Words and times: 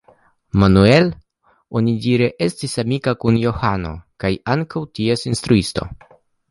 Manuel 0.61 1.11
onidire 1.81 2.31
estis 2.47 2.73
amika 2.85 3.15
kun 3.25 3.39
Johano 3.45 3.95
kaj 4.25 4.35
ankaŭ 4.57 4.87
ties 5.01 5.29
instruisto. 5.35 5.91